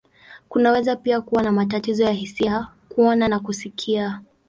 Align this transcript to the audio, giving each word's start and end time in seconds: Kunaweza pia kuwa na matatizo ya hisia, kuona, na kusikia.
Kunaweza 0.49 0.95
pia 0.95 1.21
kuwa 1.21 1.43
na 1.43 1.51
matatizo 1.51 2.03
ya 2.03 2.11
hisia, 2.11 2.67
kuona, 2.89 3.27
na 3.27 3.39
kusikia. 3.39 4.21